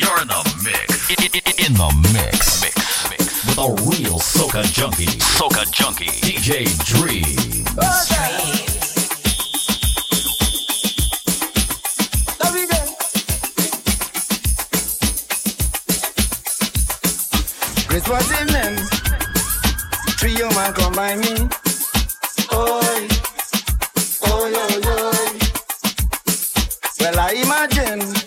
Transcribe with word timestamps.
You're 0.00 0.22
in 0.22 0.28
the 0.28 0.42
mix. 0.64 1.10
In 1.60 1.74
the 1.74 2.10
mix. 2.14 2.62
Mix. 2.62 3.10
mix. 3.10 3.44
With 3.44 3.58
a 3.58 3.68
real 3.84 4.18
soca 4.18 4.64
junkie. 4.72 5.04
Soca 5.36 5.70
junkie. 5.70 6.06
DJ 6.24 6.64
Dream. 6.86 7.66
Okay. 7.76 8.64
This 17.90 18.08
was 18.08 18.30
it 18.30 18.52
meant. 18.52 18.80
Trio 20.16 20.48
man 20.54 20.72
come 20.72 20.94
by 20.94 21.14
me. 21.16 21.46
Oi, 22.54 23.08
oi, 24.32 24.54
oi, 24.54 24.80
oi. 24.86 25.38
Well, 27.00 27.18
I 27.18 27.32
imagine 27.44 28.19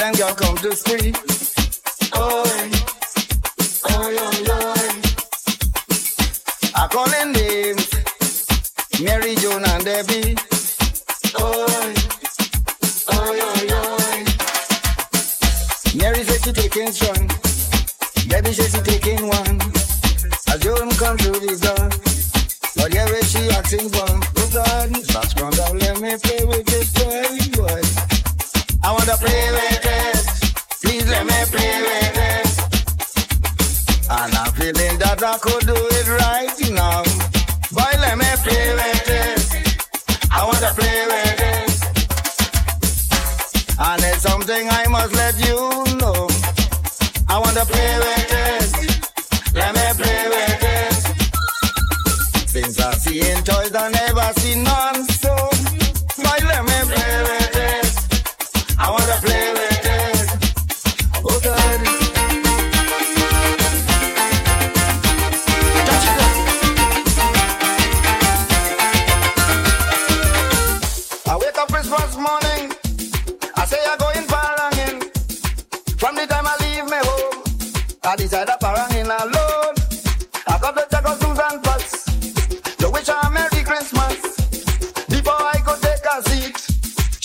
them 0.00 0.14
girl 0.14 0.34
come 0.34 0.56
to 0.56 0.74
scream. 0.74 1.14
Oi, 2.16 2.70
oi, 3.92 4.16
oi, 4.26 4.48
oi. 4.48 4.88
I 6.74 6.88
calling 6.88 7.32
names, 7.32 7.88
Mary 9.02 9.34
Joan 9.36 9.62
and 9.62 9.84
Debbie. 9.84 10.36
Oi, 11.38 11.92
oi, 13.12 13.40
oi, 13.44 13.66
oi. 13.76 14.24
Mary 16.00 16.24
says 16.24 16.40
she 16.44 16.52
taking 16.52 16.92
strong, 16.92 17.28
Debbie 18.28 18.54
says 18.54 18.72
she 18.72 18.80
taking 18.80 19.28
one. 19.28 19.60
As 20.48 20.60
Joan 20.60 20.88
come 20.96 21.18
through 21.18 21.40
the 21.44 21.52
door, 21.60 21.88
but 22.76 22.94
yeah, 22.94 23.06
she 23.28 23.50
acting 23.50 23.90
one. 23.92 24.22
Oh 24.38 24.48
God, 24.54 24.88
that's 25.12 25.34
let 25.36 26.00
me 26.00 26.16
play 26.16 26.44
with 26.46 26.64
this 26.64 26.90
boy. 27.54 27.89
I 28.90 28.92
want 28.92 29.04
to 29.04 29.16
play 29.18 29.52
with 29.52 29.82
this. 29.84 30.52
Please 30.82 31.08
let 31.08 31.24
me 31.24 31.38
play 31.54 31.80
with 31.80 32.12
this. 32.12 32.58
And 34.10 34.34
I'm 34.34 34.50
feeling 34.54 34.98
that 34.98 35.22
I 35.22 35.38
could 35.38 35.64
do 35.64 35.78
it 35.78 36.08
right 36.18 36.58
now. 36.74 37.04
Boy, 37.70 37.92
let 38.02 38.18
me 38.18 38.26
play 38.42 38.74
with 38.74 39.04
this. 39.06 39.54
I 40.32 40.44
want 40.44 40.58
to 40.66 40.74
play 40.74 41.06
with 41.06 41.36
this. 41.38 41.74
And 43.78 44.02
it's 44.10 44.22
something 44.22 44.68
I 44.68 44.88
must 44.88 45.14
let 45.14 45.38
you 45.38 45.54
know. 46.02 46.26
I 47.28 47.38
want 47.38 47.56
to 47.58 47.66
play 47.66 47.96
with 47.96 48.19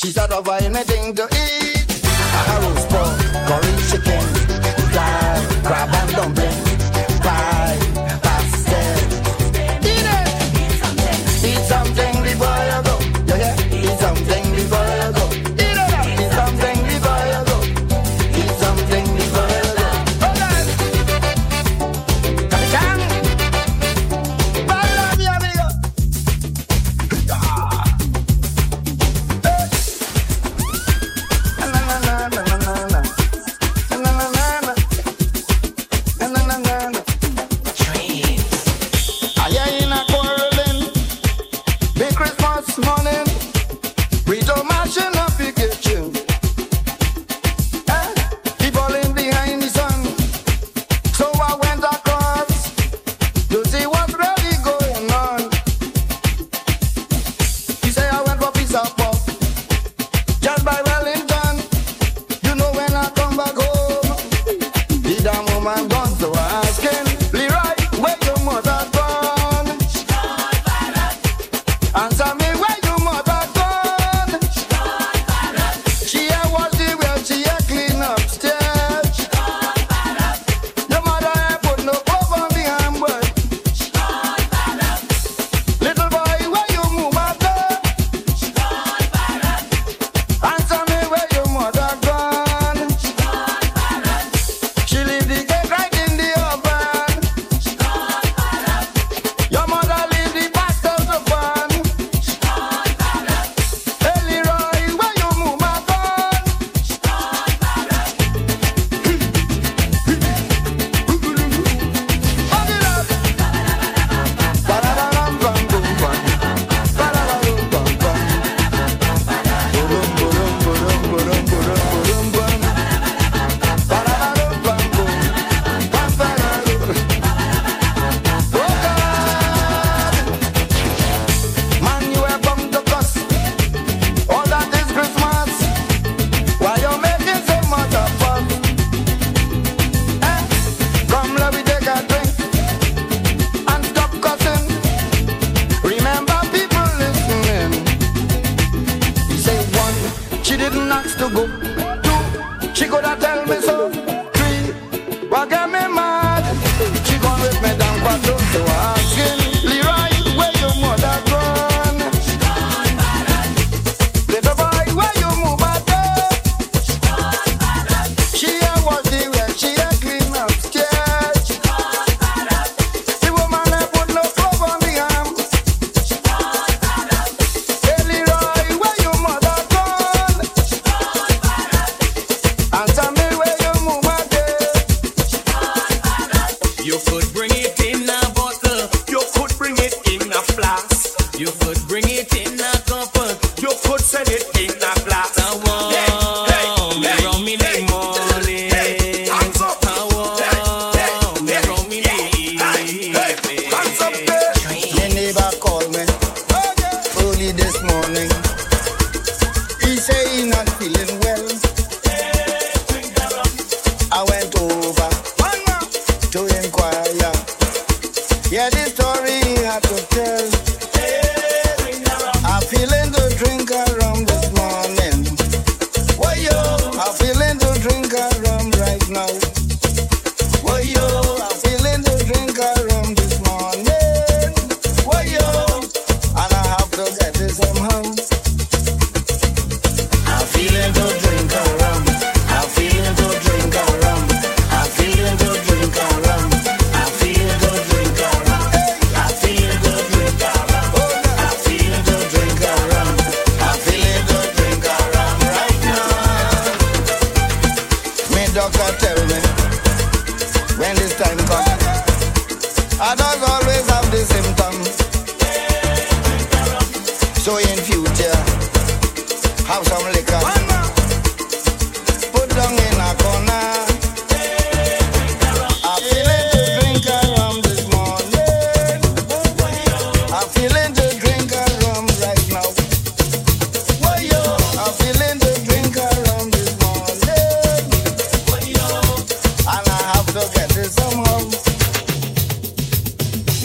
She's 0.06 0.20
out 0.20 0.32
of 0.32 0.46
me 0.46 0.84
thing 0.84 1.16
to 1.16 1.24
eat. 1.24 1.84
A 1.90 2.62
roast 2.62 2.88
pork, 2.90 3.18
curry 3.48 3.74
chicken. 3.90 4.55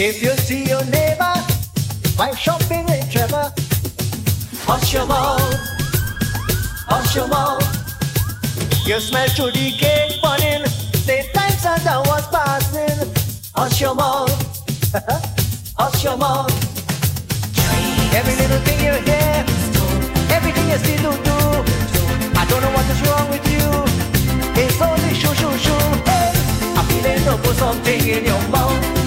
If 0.03 0.23
you 0.23 0.31
see 0.31 0.65
your 0.65 0.83
neighbor, 0.87 1.35
wife 2.19 2.39
shopping 2.39 2.89
in 2.89 3.05
Trevor, 3.11 3.53
hush 4.65 4.95
your 4.95 5.05
mouth, 5.05 5.55
hush 6.89 7.17
your 7.17 7.29
mouth. 7.29 7.61
You 8.87 8.99
smell 8.99 9.29
to 9.29 9.51
the 9.53 9.77
cake 9.77 10.17
burning, 10.23 10.65
the 11.05 11.29
time 11.35 11.53
Santa 11.53 12.01
was 12.09 12.27
passing. 12.29 13.13
Hush 13.55 13.83
your 13.83 13.95
mouth, 13.95 14.33
hush 15.77 16.03
your 16.03 16.17
mouth. 16.17 16.49
Every 18.17 18.37
little 18.41 18.61
thing 18.65 18.81
you 18.81 18.97
hear, 19.05 19.45
everything 20.33 20.67
you 20.71 20.79
see 20.79 20.97
to 20.97 21.13
do. 21.13 21.39
I 22.41 22.47
don't 22.49 22.63
know 22.63 22.73
what 22.73 22.89
is 22.89 23.03
wrong 23.05 23.29
with 23.29 23.45
you. 23.53 23.69
It's 24.57 24.81
only 24.81 25.13
shoo 25.13 25.35
shoo 25.35 25.53
shoo. 25.61 25.77
Hey, 26.09 26.33
I'm 26.75 26.87
feeling 26.89 27.29
up 27.29 27.45
for 27.45 27.53
something 27.53 28.01
in 28.01 28.25
your 28.25 28.49
mouth. 28.49 29.00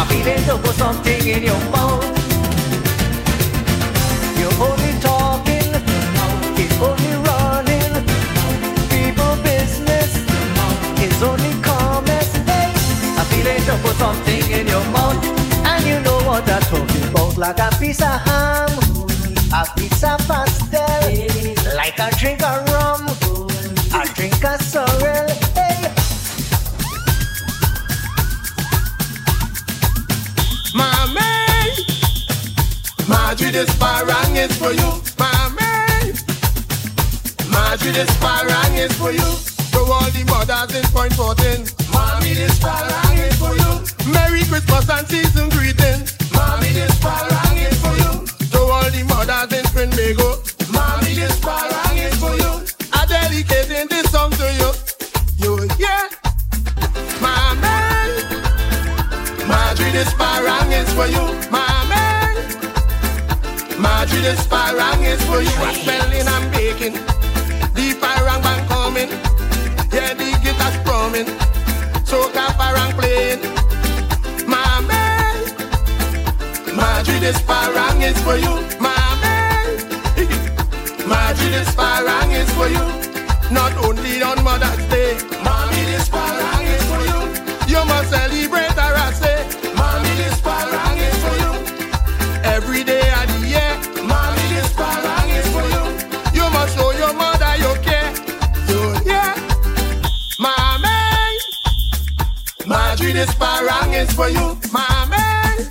I'll 0.00 0.08
be 0.08 0.22
there 0.22 0.38
to 0.46 0.56
put 0.56 0.74
something 0.76 1.28
in 1.28 1.42
your 1.42 1.60
mouth. 1.68 2.02
You're 4.40 4.58
only 4.64 4.92
talking, 4.98 5.68
it's 6.56 6.80
only 6.80 7.12
running. 7.28 7.92
People 8.88 9.36
business, 9.44 10.16
is 11.04 11.22
only 11.22 11.52
commerce. 11.60 12.32
Hey, 12.48 12.72
I'll 13.18 13.28
be 13.28 13.42
there 13.42 13.60
to 13.60 13.76
put 13.82 13.96
something 13.96 14.50
in 14.50 14.68
your 14.68 14.84
mouth. 14.86 15.22
And 15.66 15.84
you 15.84 16.00
know 16.00 16.16
what 16.24 16.48
I'm 16.48 16.62
talking 16.62 17.04
about, 17.10 17.36
like 17.36 17.58
a 17.58 17.68
piece 17.78 18.00
of 18.00 18.20
ham, 18.24 18.70
a 19.52 19.66
piece 19.76 20.02
of 20.02 20.18
pastel, 20.26 21.76
like 21.76 21.98
a 21.98 22.08
drink 22.16 22.42
of 22.42 22.66
rum. 22.70 23.19
the 33.60 33.72
sparang 33.72 34.36
is 34.36 34.56
for 34.56 34.72
you, 34.72 34.90
mommy. 35.20 36.16
Marjorie 37.52 37.92
the 37.92 38.06
sparang 38.16 38.76
is 38.78 38.92
for 38.96 39.12
you. 39.12 39.28
To 39.72 39.80
all 39.84 40.08
the 40.16 40.24
mothers 40.32 40.74
in 40.74 40.84
Point 40.88 41.12
Fortin. 41.12 41.68
Mommy 41.92 42.32
this 42.32 42.58
parang 42.58 43.18
is 43.18 43.36
for 43.36 43.52
you. 43.52 43.72
Merry 44.12 44.44
Christmas 44.44 44.88
and 44.88 45.06
season 45.08 45.50
greetings. 45.50 46.16
Mommy 46.32 46.72
this 46.72 46.96
parang 47.04 47.56
is 47.58 47.76
for 47.84 47.92
you. 48.00 48.24
To 48.52 48.60
all 48.64 48.88
the 48.88 49.04
mothers 49.12 49.52
in 49.52 49.64
Prince 49.74 49.94
Trinbago. 49.94 50.40
Mommy 50.72 51.12
this 51.12 51.38
parang 51.40 51.98
is 51.98 52.16
for 52.16 52.34
you. 52.40 52.64
I 52.94 53.04
dedicating 53.04 53.88
this 53.88 54.10
song 54.10 54.30
to 54.40 54.48
you. 54.56 54.70
You 55.36 55.68
yeah. 55.76 56.08
Mommy. 57.20 57.68
Marjorie 59.44 59.92
this 59.92 60.14
parang 60.14 60.72
is 60.72 60.88
for 60.94 61.06
you 61.06 61.59
to 64.10 64.16
the 64.20 64.34
spirang 64.42 65.02
is 65.06 65.22
for 65.28 65.40
you 65.40 65.56
are 65.66 65.74
smelling 65.82 66.26
and 66.34 66.46
baking. 66.52 66.94
The 67.76 67.86
parang 68.02 68.42
band 68.42 68.62
coming, 68.68 69.10
yeah, 69.94 70.14
the 70.18 70.28
guitar's 70.42 70.76
drumming, 70.84 71.28
soca 72.10 72.46
parang 72.58 72.92
playing. 72.98 73.40
My 74.50 74.80
man, 74.90 75.36
Madrid 76.74 77.22
is 77.22 77.40
parang 77.42 78.02
is 78.02 78.18
for 78.26 78.36
you, 78.36 78.54
my 78.82 78.98
man. 79.22 79.68
Madrid 81.06 81.54
is 81.62 81.70
parang 81.78 82.30
is 82.32 82.50
for 82.58 82.68
you, 82.76 82.86
not 83.54 83.72
only 83.86 84.22
on 84.22 84.42
Mother's 84.42 84.84
Day. 84.90 85.14
My 85.44 85.59
is 104.10 104.16
for 104.16 104.28
you, 104.28 104.58
my 104.72 105.06
man. 105.08 105.68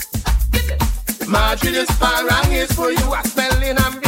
My 1.27 1.55
gin 1.55 1.75
is 1.75 1.88
parang 2.00 2.51
is 2.51 2.72
for 2.72 2.91
you. 2.91 3.12
I 3.12 3.22
smell 3.24 3.62
in 3.63 3.77
a 3.77 3.99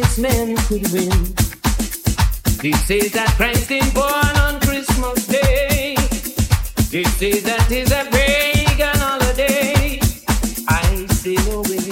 this 0.00 0.18
man 0.18 0.56
could 0.68 0.86
win. 0.92 1.10
This 2.64 2.90
is 2.90 3.12
that 3.12 3.34
Christ 3.36 3.70
is 3.70 3.92
born 3.92 4.34
on 4.46 4.58
Christmas 4.60 5.26
Day. 5.26 5.94
This 6.88 7.20
is 7.20 7.42
that 7.44 7.70
is 7.70 7.92
a 7.92 8.04
pagan 8.08 8.96
holiday. 8.96 10.00
I 10.68 11.06
still 11.10 11.60
away. 11.60 11.84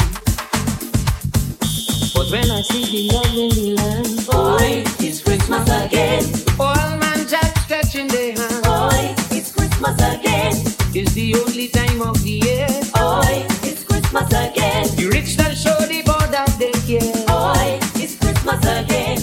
But 2.16 2.26
when 2.32 2.48
I 2.50 2.62
see 2.62 2.84
the 2.92 3.02
love 3.12 3.34
in 3.44 3.50
the 3.58 3.68
land, 3.76 4.26
boy, 4.26 4.84
it's 5.04 5.20
Christmas 5.22 5.68
again. 5.68 6.24
All 6.58 6.96
man 6.96 7.28
just 7.28 7.58
stretching 7.64 8.08
their 8.08 8.32
hands. 8.32 8.62
Boy, 8.64 9.14
it's 9.36 9.52
Christmas 9.52 9.96
again. 10.00 10.56
It's 10.96 11.12
the 11.12 11.34
only 11.44 11.68
time 11.68 12.00
of 12.00 12.16
the 12.22 12.40
year. 12.48 12.68
Boy, 12.96 13.44
it's 13.68 13.84
Christmas 13.84 14.28
again. 14.32 14.88
You 14.96 15.10
rich 15.10 15.36
shall 15.36 15.52
show 15.52 15.78
the 15.84 16.07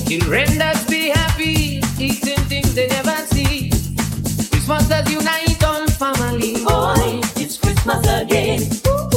Children 0.08 0.58
that 0.60 0.86
be 0.88 1.10
happy, 1.10 1.82
eating 2.00 2.38
things 2.46 2.76
they 2.76 2.88
never 2.88 3.18
see. 3.28 3.70
Christmas 4.52 4.88
does 4.88 5.12
unite 5.12 5.64
on 5.64 5.88
family. 5.88 6.64
Boy, 6.64 7.22
it's 7.36 7.58
Christmas 7.58 8.06
again. 8.08 8.62
Ooh. 8.88 9.14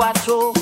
cuatro. 0.00 0.59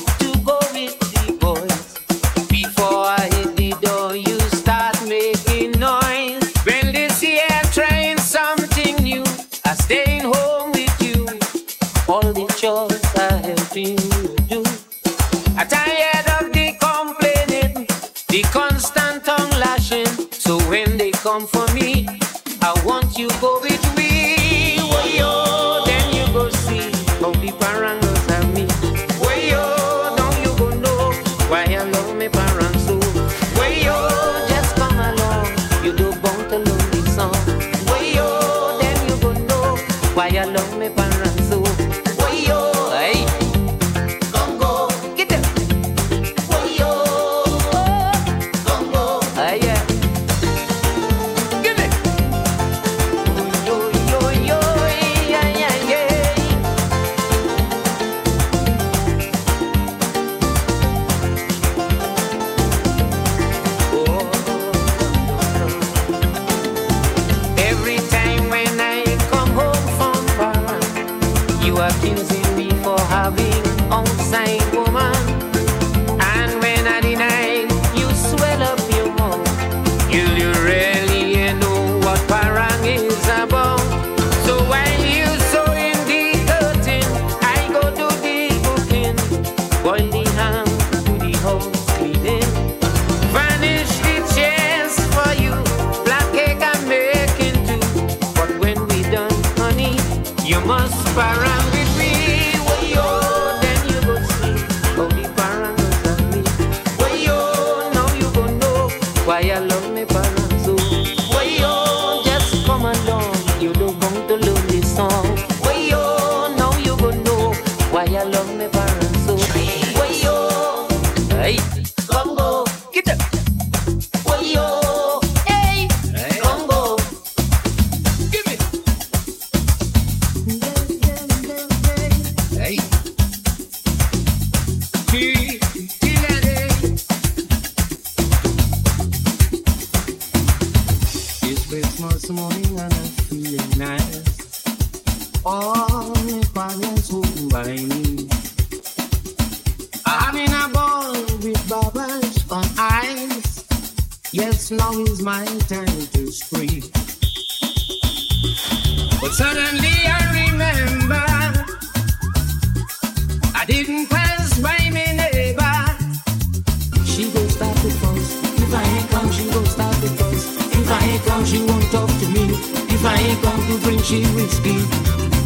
I 170.99 171.05
ain't 171.11 171.25
come, 171.25 171.45
she 171.45 171.59
won't 171.63 171.85
talk 171.93 172.09
to 172.09 172.27
me. 172.35 172.45
If 172.91 173.05
I 173.05 173.15
ain't 173.15 173.41
come 173.43 173.61
to 173.69 173.79
drink, 173.85 174.05
she 174.05 174.21
will 174.35 174.49
speak. 174.49 174.83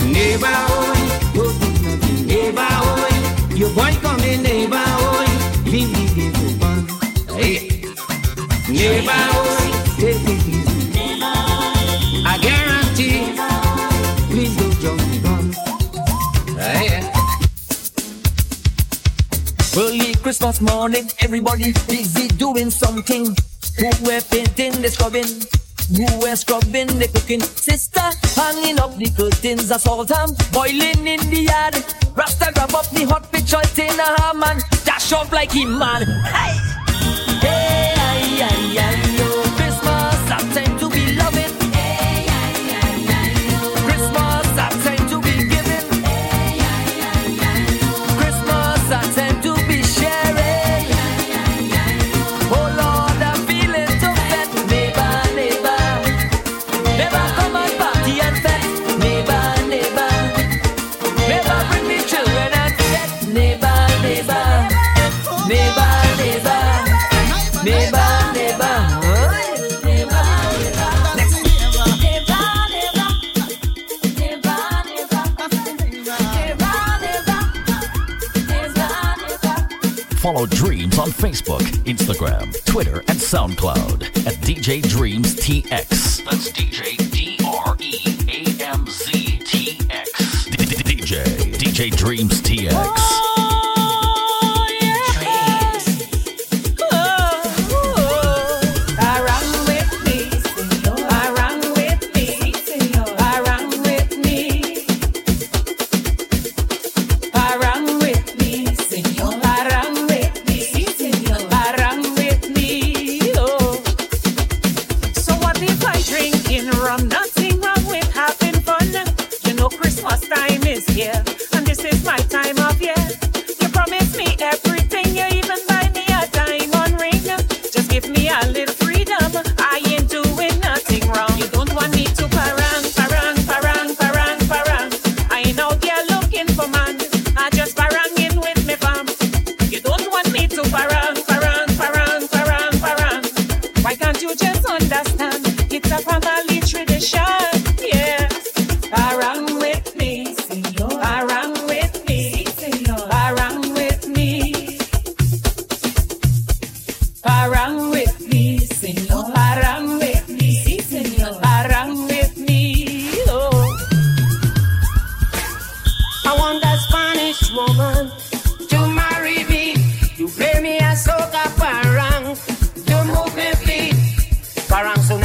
Neighbor, 0.08 0.56
oi, 0.80 1.00
you 1.36 1.44
do 1.60 1.68
nothing. 1.84 2.26
Neighbor, 2.26 2.72
oi, 2.92 3.14
your 3.54 3.70
boy 3.74 3.92
coming. 4.00 4.42
Neighbor, 4.42 4.86
oi, 5.12 5.28
leave 5.70 5.92
me 5.92 6.04
here 6.16 6.32
for 6.32 6.52
fun. 6.60 6.80
Hey. 7.36 7.84
Neighbor, 8.68 9.22
oi, 9.36 9.66
take 10.00 10.24
it 10.32 10.48
easy. 10.48 11.22
I 12.24 12.38
guarantee, 12.40 13.18
please 14.30 14.56
don't 14.56 14.76
jump 14.80 15.00
the 15.10 15.18
gun. 15.26 15.44
Hey. 16.56 17.12
Early 19.76 20.14
Christmas 20.22 20.60
morning, 20.62 21.10
everybody 21.20 21.72
busy 21.88 22.28
doing 22.28 22.70
something. 22.70 23.36
Who 23.78 23.90
we're 24.04 24.20
painting 24.20 24.82
the 24.82 24.88
scrubbing? 24.88 25.24
Who 25.96 26.06
we're 26.20 26.36
scrubbing 26.36 26.98
the 26.98 27.08
cooking? 27.08 27.40
Sister 27.40 28.00
hanging 28.36 28.78
up 28.78 28.96
the 28.96 29.10
curtains, 29.16 29.68
that's 29.68 29.86
all 29.86 30.04
time 30.04 30.30
boiling 30.52 31.06
in 31.06 31.20
the 31.30 31.46
yard. 31.50 31.74
Rasta 32.16 32.52
grab 32.54 32.74
up 32.74 32.88
the 32.90 33.04
hot 33.04 33.30
pitch 33.32 33.54
out 33.54 33.78
in 33.78 33.98
a 33.98 34.20
hammer, 34.22 34.60
dash 34.84 35.12
off 35.12 35.32
like 35.32 35.52
he 35.52 35.64
man. 35.64 36.02
Hey, 36.24 36.56
hey, 37.40 37.94
ay, 37.98 38.78
ay. 38.78 39.01
Facebook, 81.52 81.84
Instagram, 81.84 82.64
Twitter, 82.64 82.98
and 83.00 83.18
SoundCloud 83.18 84.02
at 84.26 84.34
DJ 84.36 84.82
Dreams 84.88 85.34
TX. 85.36 86.24
That's 86.24 86.50
DJ 86.52 87.11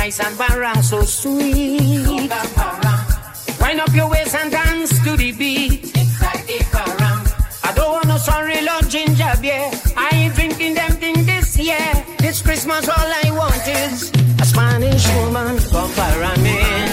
nice 0.07 0.19
and 0.25 0.37
parang 0.37 0.81
so 0.81 1.01
sweet. 1.01 2.31
Wind 3.59 3.79
up 3.81 3.93
your 3.93 4.09
waist 4.09 4.35
and 4.35 4.51
dance 4.51 5.03
to 5.03 5.17
the 5.17 5.33
beat. 5.33 5.83
It's 5.83 6.21
like. 6.21 6.47
I 7.67 7.73
don't 7.75 7.91
want 7.91 8.07
no 8.07 8.17
sorry 8.17 8.61
Lord 8.61 8.87
ginger 8.89 9.33
beer. 9.41 9.69
I 9.97 10.09
ain't 10.13 10.35
drinking 10.35 10.75
them 10.75 10.91
thing 10.91 11.25
this 11.25 11.57
year. 11.59 11.91
This 12.19 12.41
Christmas 12.41 12.87
all 12.87 13.11
I 13.23 13.31
want 13.31 13.67
is 13.67 14.11
a 14.39 14.45
Spanish 14.45 15.05
woman 15.17 15.59
from 15.59 15.89
Paramin. 15.91 16.87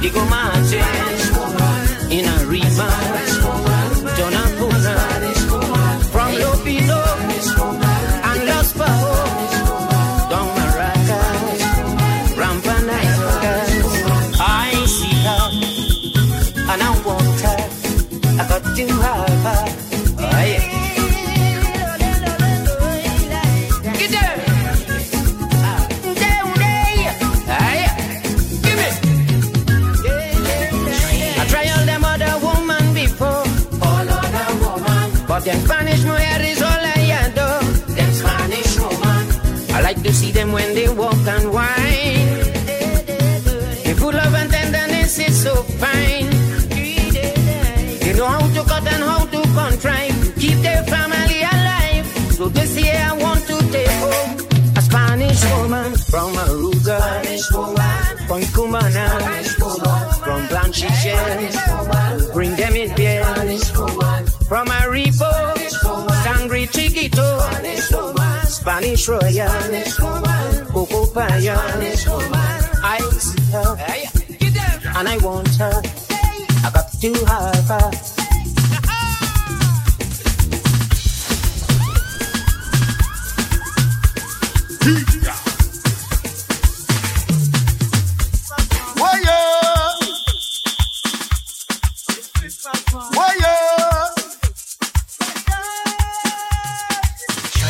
Diego 0.00 0.24
Martin 0.24 0.82
in 2.10 2.24
a 2.26 2.46
rebound. 2.46 3.27
Other 34.18 34.54
woman. 34.64 35.26
But 35.26 35.44
them 35.44 35.60
Spanish 35.64 36.02
mujer 36.04 36.42
is 36.42 36.62
all 36.62 36.84
I 36.96 37.00
adore. 37.22 37.62
Them 37.96 38.12
Spanish 38.12 38.78
woman. 38.78 39.24
I 39.74 39.80
like 39.82 40.02
to 40.02 40.12
see 40.12 40.30
them 40.32 40.52
when 40.52 40.74
they 40.74 40.88
walk 40.88 41.26
and 41.26 41.52
whine. 41.52 41.67
How 49.80 50.08
to 50.08 50.32
keep 50.32 50.58
their 50.58 50.82
family 50.84 51.42
alive. 51.42 52.06
So 52.32 52.48
this 52.48 52.76
year 52.76 52.98
I 53.00 53.12
want 53.16 53.46
to 53.46 53.56
take 53.70 53.88
home 54.02 54.36
a 54.76 54.82
Spanish 54.82 55.44
woman 55.52 55.94
from 55.94 56.34
Arouca, 56.34 56.98
Spanish 56.98 57.52
woman. 57.52 58.18
From 58.26 58.42
Cumana, 58.52 59.06
from 60.24 60.48
Blanchisseuse. 60.48 62.32
Bring 62.32 62.56
them 62.56 62.74
in 62.74 62.90
here 62.96 63.24
from 64.48 64.66
Aripo, 64.66 65.30
Sangre 66.24 66.66
Chiquito, 66.66 67.38
Spanish 68.46 69.08
Royal, 69.08 69.48
Coco 70.72 71.06
Paya. 71.06 71.56
I 72.82 72.98
see 73.18 73.52
her. 73.52 73.76
And 74.98 75.08
I 75.08 75.18
want 75.18 75.54
her. 75.56 75.80
I 76.64 76.70
got 76.74 76.92
to 77.00 77.12
have 77.26 77.68
her. 77.68 78.17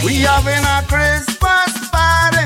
We 0.08 0.24
having 0.24 0.64
a 0.64 0.80
Christmas 0.88 1.90
party 1.92 2.40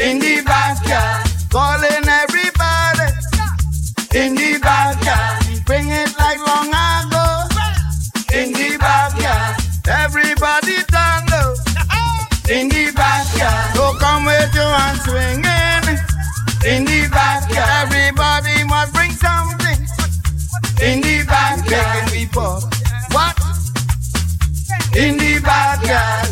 in 0.00 0.20
the 0.20 0.40
backyard, 0.46 1.26
calling 1.50 2.06
everybody 2.06 3.10
in 4.14 4.36
the 4.36 4.60
backyard. 4.62 5.42
Bring 5.66 5.88
it 5.88 6.16
like 6.16 6.38
long 6.46 6.68
ago 6.68 7.50
in 8.38 8.52
the 8.52 8.76
backyard. 8.78 9.56
Everybody 9.88 10.84
tango 10.86 11.54
in 12.48 12.68
the 12.68 12.92
backyard. 12.94 13.74
So 13.74 13.98
come 13.98 14.24
with 14.24 14.54
your 14.54 14.70
hands 14.78 15.02
swinging 15.02 15.98
in 16.70 16.84
the 16.84 17.08
backyard. 17.10 17.90
Everybody 17.90 18.62
must 18.62 18.94
bring 18.94 19.10
something 19.10 19.80
in 20.80 21.00
the 21.00 21.24
backyard. 21.26 22.12
What? 23.10 23.40
In 24.94 25.18
the 25.18 25.40
backyard. 25.42 26.23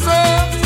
So. 0.00 0.59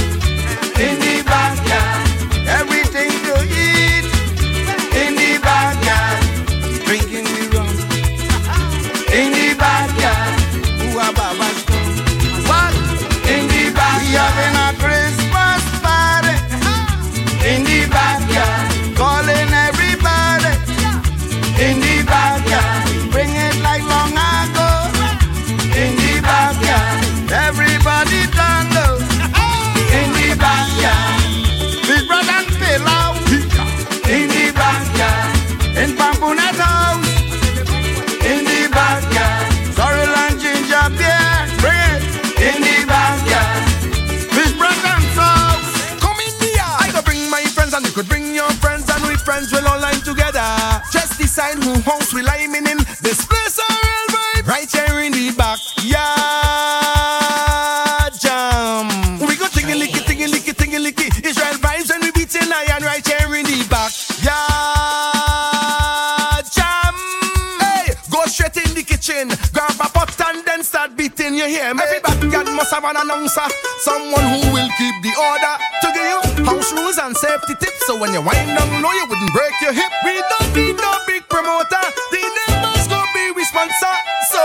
Safety 77.34 77.54
tips. 77.58 77.86
So 77.86 77.98
when 77.98 78.12
you 78.12 78.22
wind 78.22 78.48
down 78.56 78.82
low, 78.82 78.92
you 78.92 79.06
wouldn't 79.08 79.32
break 79.32 79.54
your 79.60 79.72
hip. 79.72 79.92
We 80.04 80.22
don't 80.30 80.54
need 80.54 80.76
no 80.76 80.92
big 81.06 81.28
promoter. 81.28 81.82
The 82.14 82.22
neighbors 82.38 82.86
go 82.88 83.02
be 83.14 83.32
we 83.34 83.44
sponsor. 83.44 83.94
So 84.30 84.42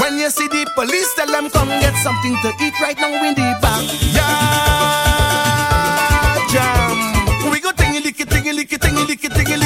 when 0.00 0.18
you 0.18 0.30
see 0.30 0.48
the 0.48 0.64
police, 0.74 1.14
tell 1.14 1.28
them 1.28 1.50
come 1.50 1.68
get 1.68 1.94
something 2.02 2.36
to 2.42 2.52
eat 2.64 2.80
right 2.80 2.96
now 2.96 3.12
in 3.28 3.34
the 3.34 3.58
back. 3.60 3.84
Yeah, 4.16 4.24
jam. 6.52 6.96
We 7.50 7.60
go 7.60 7.70
tingy 7.72 8.00
licky, 8.00 8.24
tingy 8.24 8.52
licky, 8.56 8.78
tingy 8.78 9.04
licky, 9.04 9.28
tingy 9.28 9.56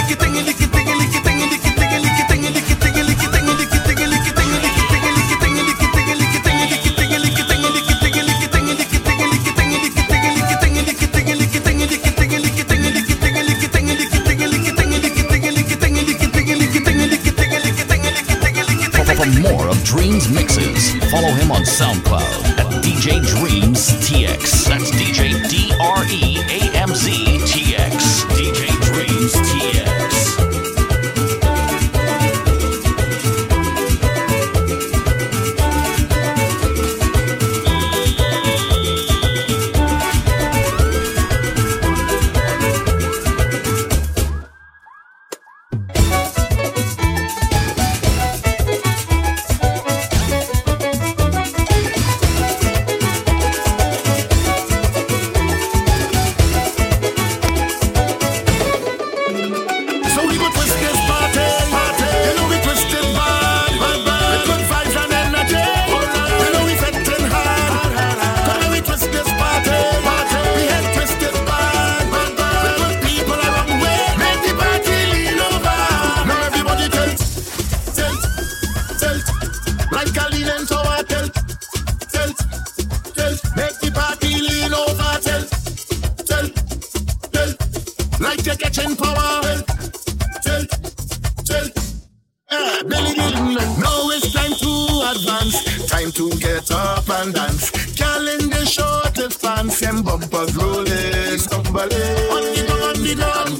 Them 99.81 100.03
bumpers 100.03 100.57
rolling, 100.57 101.38
stumbling. 101.38 101.93
On 102.35 102.43
the 102.43 102.64
ground, 102.67 102.83
on 102.83 102.99
the 103.05 103.14
ground. 103.14 103.59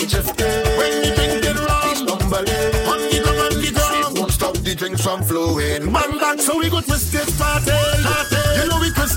When 0.77 0.93
the 1.03 1.15
drink 1.15 1.43
get 1.43 1.57
round, 1.57 1.97
stumbling. 1.97 2.49
On 2.91 2.99
the 2.99 3.21
ground, 3.23 3.55
on 3.55 3.61
the 3.63 3.71
ground. 3.73 4.19
Won't 4.19 4.33
stop 4.33 4.55
the 4.57 4.75
drinks 4.75 5.03
from 5.05 5.23
flowing. 5.23 5.93
Man 5.93 6.19
back, 6.19 6.41
so 6.41 6.59
we 6.59 6.69
got 6.71 6.85
to 6.87 6.99
stay 6.99 7.25
party. 7.39 7.71
You 8.59 8.69
know 8.69 8.81
we 8.81 8.91
could 8.91 9.09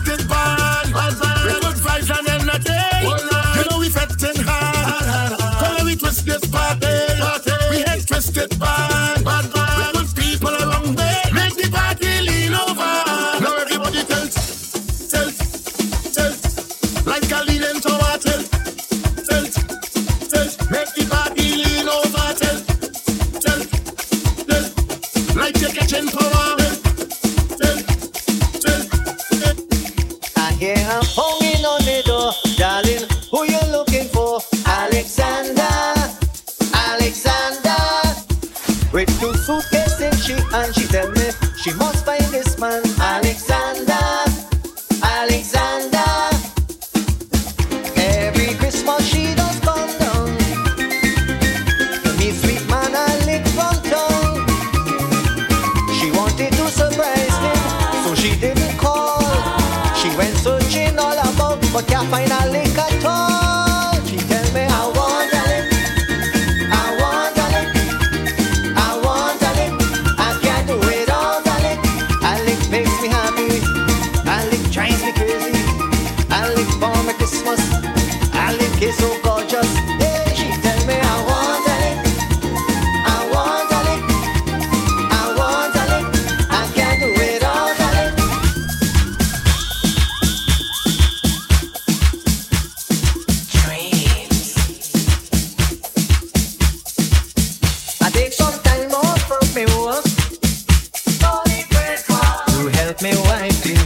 about, 62.12 62.51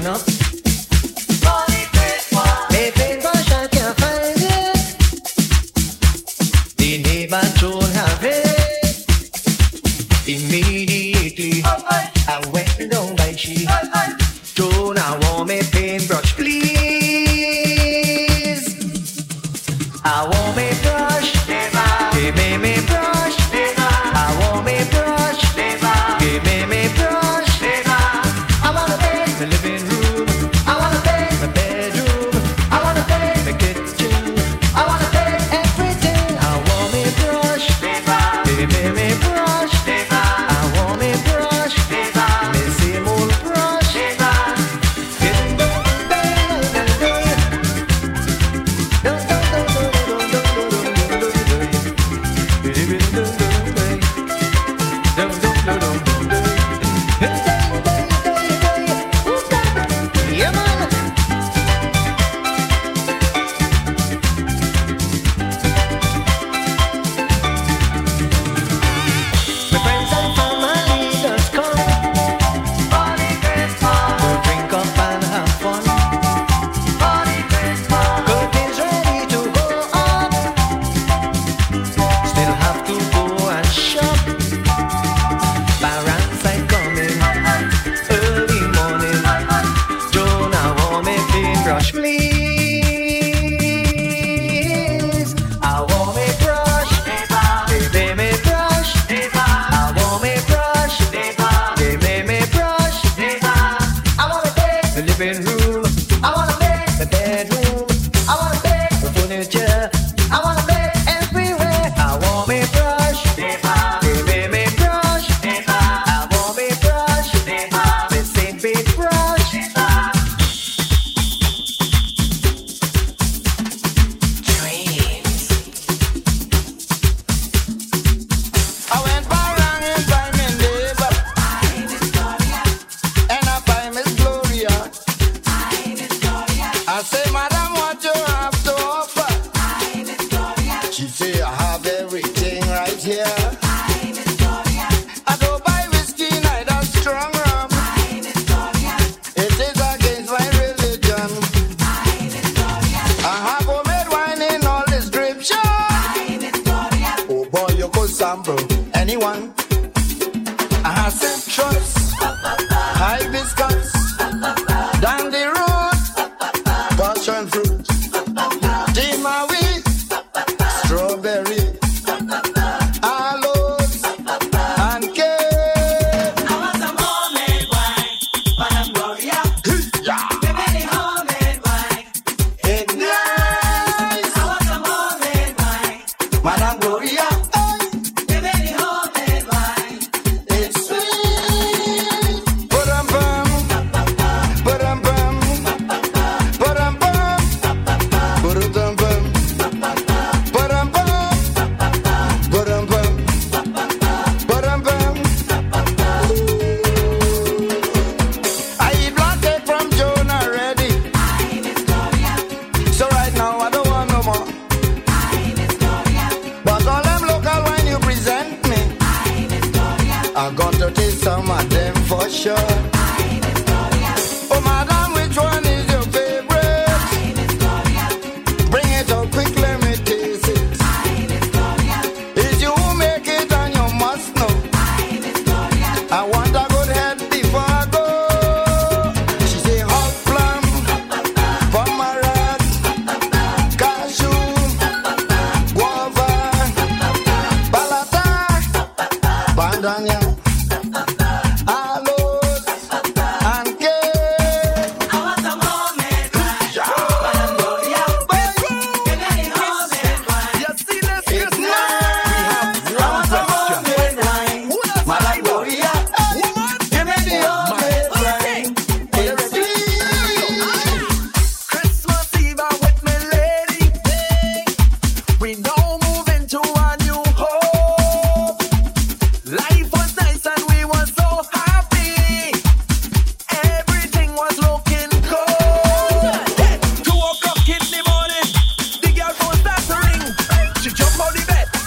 help 0.05 0.27
me 0.27 0.34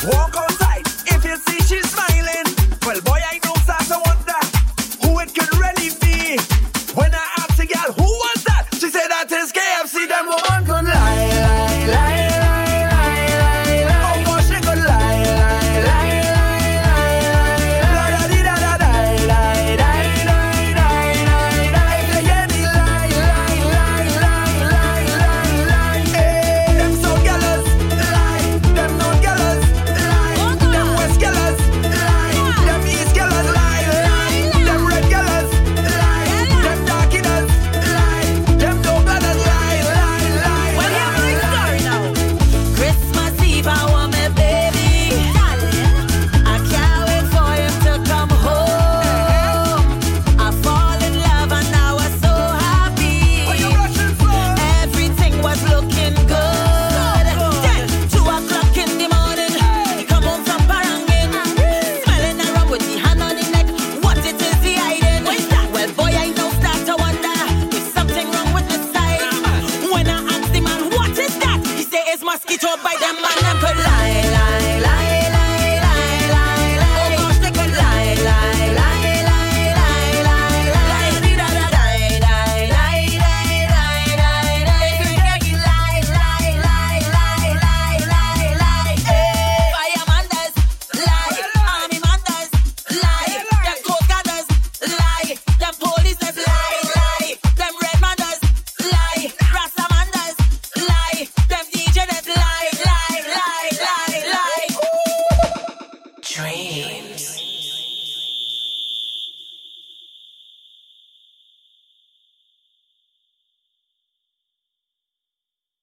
Walk 0.04 0.36
on. 0.36 0.47